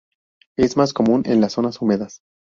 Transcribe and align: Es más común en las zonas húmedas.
Es 0.57 0.77
más 0.77 0.93
común 0.93 1.21
en 1.27 1.41
las 1.41 1.51
zonas 1.53 1.79
húmedas. 1.79 2.23